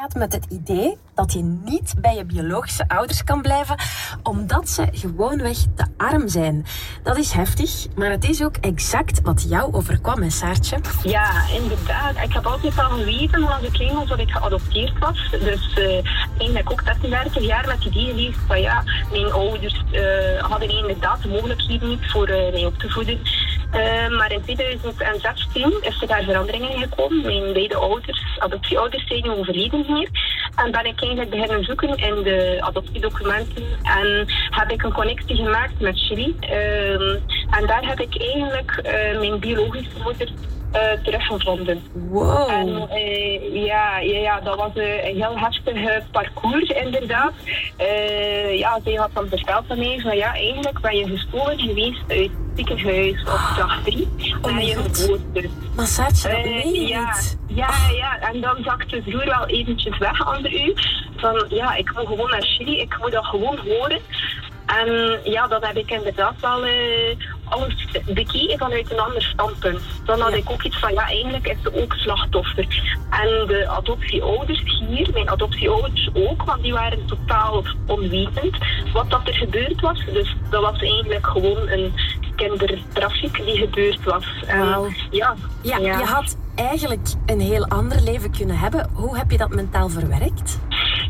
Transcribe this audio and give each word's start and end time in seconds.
gaat 0.00 0.14
met 0.14 0.32
het 0.32 0.46
idee 0.48 0.96
dat 1.14 1.32
je 1.32 1.42
niet 1.42 1.94
bij 1.98 2.14
je 2.14 2.24
biologische 2.24 2.88
ouders 2.88 3.24
kan 3.24 3.42
blijven 3.42 3.76
omdat 4.22 4.68
ze 4.68 4.88
gewoonweg 4.92 5.56
te 5.56 5.86
arm 5.96 6.28
zijn. 6.28 6.66
Dat 7.02 7.16
is 7.16 7.32
heftig, 7.32 7.86
maar 7.96 8.10
het 8.10 8.24
is 8.24 8.42
ook 8.42 8.56
exact 8.56 9.20
wat 9.20 9.44
jou 9.48 9.72
overkwam, 9.72 10.22
hè 10.22 10.30
Saartje? 10.30 10.78
Ja, 11.02 11.48
inderdaad. 11.48 12.16
Ik 12.24 12.32
heb 12.32 12.46
altijd 12.46 12.78
al 12.78 12.90
geweten 12.90 13.48
als 13.48 13.62
ik 13.62 13.72
klein 13.72 13.94
was 13.94 14.08
dat 14.08 14.18
ik 14.18 14.30
geadopteerd 14.30 14.98
was. 14.98 15.30
Dus 15.30 15.76
uh, 15.78 16.10
eigenlijk 16.38 16.72
ook 16.72 16.82
36 16.84 17.42
jaar 17.42 17.66
met 17.66 17.92
die 17.92 18.12
idee 18.12 18.34
van 18.46 18.60
ja, 18.60 18.82
mijn 19.10 19.32
ouders 19.32 19.82
uh, 19.92 20.42
hadden 20.42 20.70
inderdaad 20.70 21.22
de 21.22 21.28
mogelijkheden 21.28 21.88
niet 21.88 22.10
voor 22.10 22.28
uh, 22.28 22.52
mij 22.52 22.66
op 22.66 22.78
te 22.78 22.90
voeden. 22.90 23.20
Uh, 23.74 24.08
maar 24.18 24.32
in 24.32 24.42
2016 24.42 25.78
is 25.80 26.00
er 26.00 26.06
daar 26.06 26.22
verandering 26.22 26.68
in 26.68 26.80
gekomen. 26.80 27.22
Mijn 27.22 27.52
beide 27.52 27.76
ouders, 27.76 28.38
adoptieouders, 28.38 29.06
zijn 29.06 29.30
overleden 29.30 29.84
hier. 29.84 30.08
En 30.56 30.70
ben 30.70 30.84
ik 30.84 31.00
eigenlijk 31.00 31.30
beginnen 31.30 31.64
zoeken 31.64 31.96
in 31.96 32.22
de 32.22 32.56
adoptiedocumenten. 32.60 33.64
En 33.82 34.26
heb 34.50 34.70
ik 34.70 34.82
een 34.82 34.92
connectie 34.92 35.36
gemaakt 35.36 35.80
met 35.80 35.98
Chili. 35.98 36.36
En 37.52 37.66
daar 37.66 37.86
heb 37.86 38.00
ik 38.00 38.20
eigenlijk 38.20 38.80
uh, 38.84 39.18
mijn 39.18 39.40
biologische 39.40 40.02
moeder 40.02 40.28
uh, 40.74 41.04
teruggevonden. 41.04 41.82
Wow. 41.92 42.50
En 42.50 42.68
uh, 42.68 43.64
ja, 43.64 43.98
ja, 43.98 44.18
ja, 44.18 44.40
dat 44.40 44.56
was 44.56 44.70
een 44.74 45.16
heel 45.16 45.38
heftig 45.38 46.10
parcours 46.10 46.68
inderdaad. 46.68 47.32
ja, 48.52 48.80
zij 48.84 48.94
had 48.94 49.10
dan 49.12 49.28
verteld 49.28 49.64
aan 49.68 49.78
mij 49.78 50.00
van 50.02 50.16
ja, 50.16 50.34
eigenlijk 50.34 50.80
ben 50.80 50.96
je 50.96 51.06
gestolen 51.06 51.58
geweest 51.58 52.02
uit 52.08 52.18
het 52.18 52.30
ziekenhuis 52.54 53.20
op 53.20 53.56
dag 53.56 53.82
drie. 53.82 54.08
Oh 54.42 54.50
en 54.50 54.66
je 54.66 54.74
geboorte. 54.74 55.48
Massage, 55.76 56.28
dat 56.28 56.44
meen 56.44 56.86
ja, 56.86 57.14
niet. 57.14 57.38
Ja, 57.46 57.70
ja, 57.96 58.18
en 58.18 58.40
dan 58.40 58.56
zakte 58.62 58.96
het 58.96 59.04
vroeger 59.04 59.28
wel 59.28 59.46
eventjes 59.46 59.98
weg 59.98 60.36
onder 60.36 60.52
u. 60.52 60.74
Van 61.16 61.44
ja, 61.48 61.74
ik 61.74 61.92
moet 61.94 62.06
gewoon 62.06 62.30
naar 62.30 62.42
Chili, 62.42 62.80
ik 62.80 62.96
moet 63.00 63.12
dat 63.12 63.24
gewoon 63.24 63.58
horen. 63.58 64.00
En 64.66 65.18
ja, 65.24 65.46
dan 65.46 65.64
heb 65.64 65.76
ik 65.76 65.90
inderdaad 65.90 66.34
wel 66.40 66.66
uh, 66.66 67.16
alles 67.52 67.86
bekeken 68.06 68.58
vanuit 68.58 68.90
een 68.92 69.00
ander 69.00 69.22
standpunt. 69.22 69.80
Dan 70.04 70.20
had 70.20 70.32
ik 70.32 70.50
ook 70.50 70.62
iets 70.62 70.78
van, 70.78 70.92
ja, 70.92 71.06
eigenlijk 71.06 71.46
is 71.46 71.56
ze 71.62 71.82
ook 71.82 71.94
slachtoffer. 71.94 72.66
En 73.10 73.46
de 73.46 73.68
adoptieouders 73.68 74.62
hier, 74.88 75.10
mijn 75.12 75.30
adoptieouders 75.30 76.10
ook, 76.12 76.42
want 76.42 76.62
die 76.62 76.72
waren 76.72 77.06
totaal 77.06 77.64
onwetend 77.86 78.56
wat 78.92 79.10
dat 79.10 79.26
er 79.26 79.34
gebeurd 79.34 79.80
was. 79.80 80.04
Dus 80.12 80.36
dat 80.50 80.62
was 80.62 80.80
eigenlijk 80.80 81.26
gewoon 81.26 81.68
een 81.68 81.92
kindertrafiek 82.36 83.44
die 83.44 83.56
gebeurd 83.56 84.04
was. 84.04 84.24
Wow. 84.46 84.90
ja, 85.10 85.34
ja, 85.62 85.76
ja, 85.78 85.98
je 85.98 86.04
had 86.04 86.36
eigenlijk 86.54 87.08
een 87.26 87.40
heel 87.40 87.66
ander 87.66 88.00
leven 88.00 88.30
kunnen 88.30 88.58
hebben. 88.58 88.90
Hoe 88.92 89.16
heb 89.16 89.30
je 89.30 89.36
dat 89.36 89.54
mentaal 89.54 89.88
verwerkt? 89.88 90.58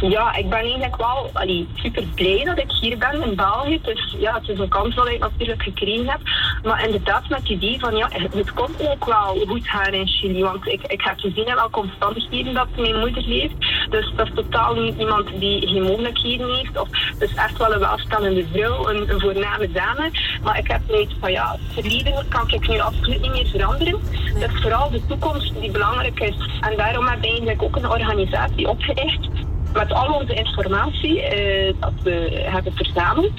Ja, 0.00 0.34
ik 0.34 0.48
ben 0.48 0.58
eigenlijk 0.58 0.96
wel 0.96 1.30
super 1.74 2.04
blij 2.14 2.44
dat 2.44 2.58
ik 2.58 2.70
hier 2.80 2.98
ben 2.98 3.22
in 3.22 3.36
België. 3.36 3.80
Dus 3.82 4.16
ja, 4.18 4.34
het 4.34 4.48
is 4.48 4.58
een 4.58 4.68
kans 4.68 4.94
dat 4.94 5.08
ik 5.08 5.18
natuurlijk 5.18 5.62
gekregen 5.62 6.08
heb. 6.08 6.20
Maar 6.62 6.84
inderdaad 6.84 7.28
met 7.28 7.38
het 7.38 7.48
idee 7.48 7.78
van 7.78 7.96
ja, 7.96 8.08
het 8.12 8.52
komt 8.52 8.88
ook 8.88 9.04
wel 9.04 9.44
goed 9.46 9.68
gaan 9.68 9.92
in 9.92 10.08
Chili. 10.08 10.42
Want 10.42 10.66
ik, 10.66 10.82
ik 10.86 11.00
heb 11.00 11.18
gezien 11.18 11.46
in 11.46 11.54
welke 11.54 11.78
omstandigheden 11.78 12.54
dat 12.54 12.66
mijn 12.76 12.98
moeder 12.98 13.22
leeft. 13.26 13.54
Dus 13.90 14.12
dat 14.16 14.26
is 14.26 14.34
totaal 14.34 14.74
niet 14.74 14.98
iemand 14.98 15.28
die 15.38 15.66
geen 15.68 15.82
mogelijkheden 15.82 16.54
heeft. 16.54 16.80
Of 16.80 16.88
dus 17.18 17.34
echt 17.34 17.56
wel 17.56 17.72
een 17.72 17.78
welstellende 17.78 18.46
vrouw, 18.52 18.88
een, 18.88 19.20
voorname 19.20 19.72
dame. 19.72 20.10
Maar 20.42 20.58
ik 20.58 20.70
heb 20.70 20.80
niet 20.88 21.10
van 21.20 21.32
ja, 21.32 21.52
het 21.52 21.72
verleden 21.72 22.28
kan 22.28 22.48
ik 22.48 22.68
nu 22.68 22.80
absoluut 22.80 23.20
niet 23.20 23.32
meer 23.32 23.46
veranderen. 23.46 24.00
Is 24.38 24.60
vooral 24.62 24.90
de 24.90 25.06
toekomst 25.06 25.60
die 25.60 25.70
belangrijk 25.70 26.20
is. 26.20 26.34
En 26.60 26.76
daarom 26.76 27.06
heb 27.06 27.18
ik 27.18 27.24
eigenlijk 27.24 27.62
ook 27.62 27.76
een 27.76 27.90
organisatie 27.90 28.68
opgericht 28.68 29.28
met 29.72 29.92
al 29.92 30.14
onze 30.14 30.34
informatie 30.34 31.16
uh, 31.16 31.74
dat 31.80 31.92
we 32.02 32.42
hebben 32.44 32.72
verzameld. 32.72 33.32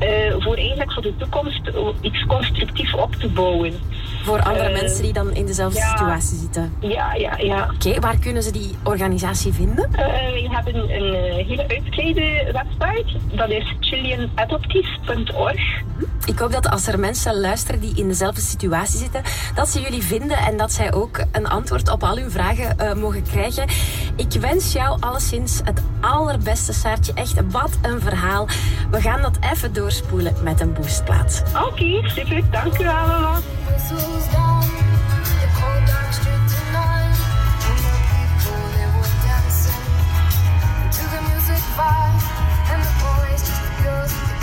Uh, 0.00 0.34
voor 0.38 0.56
eigenlijk 0.56 0.92
voor 0.92 1.02
de 1.02 1.16
toekomst 1.16 1.60
iets 2.00 2.26
constructief 2.26 2.94
op 2.94 3.14
te 3.14 3.28
bouwen. 3.28 3.74
Voor 4.26 4.42
andere 4.42 4.70
uh, 4.70 4.80
mensen 4.80 5.02
die 5.02 5.12
dan 5.12 5.34
in 5.34 5.46
dezelfde 5.46 5.78
ja, 5.78 5.90
situatie 5.90 6.38
zitten? 6.38 6.72
Ja, 6.80 7.14
ja, 7.14 7.36
ja. 7.36 7.62
Oké, 7.62 7.88
okay, 7.88 8.00
waar 8.00 8.18
kunnen 8.18 8.42
ze 8.42 8.52
die 8.52 8.74
organisatie 8.84 9.52
vinden? 9.52 9.90
we 9.90 10.48
hebben 10.50 10.74
een 10.74 11.44
hele 11.46 11.68
uitgebreide 11.68 12.52
website. 12.52 13.36
Dat 13.36 13.50
is 13.50 13.74
chileanadopties.org. 13.80 15.82
Ik 16.26 16.38
hoop 16.38 16.52
dat 16.52 16.70
als 16.70 16.86
er 16.86 16.98
mensen 16.98 17.40
luisteren 17.40 17.80
die 17.80 17.96
in 17.96 18.08
dezelfde 18.08 18.40
situatie 18.40 18.98
zitten, 18.98 19.22
dat 19.54 19.68
ze 19.68 19.80
jullie 19.80 20.02
vinden 20.02 20.36
en 20.36 20.56
dat 20.56 20.72
zij 20.72 20.92
ook 20.92 21.24
een 21.32 21.48
antwoord 21.48 21.90
op 21.90 22.02
al 22.02 22.16
hun 22.16 22.30
vragen 22.30 22.76
uh, 22.80 22.94
mogen 22.94 23.22
krijgen. 23.22 23.68
Ik 24.16 24.32
wens 24.40 24.72
jou 24.72 25.00
alleszins 25.00 25.60
het 25.64 25.82
allerbeste, 26.00 26.72
Saartje. 26.72 27.12
Echt, 27.14 27.50
wat 27.50 27.78
een 27.82 28.00
verhaal. 28.00 28.48
We 28.90 29.00
gaan 29.00 29.22
dat 29.22 29.38
even 29.52 29.72
doorspoelen 29.72 30.34
met 30.42 30.60
een 30.60 30.72
boostplaat. 30.72 31.42
Oké, 31.48 31.66
okay, 31.66 32.08
super. 32.08 32.42
Dank 32.50 32.78
u 32.78 32.86
allemaal. 32.86 33.40
down. 34.28 34.75